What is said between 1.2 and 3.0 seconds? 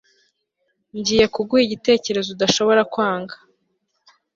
kuguha igitekerezo udashobora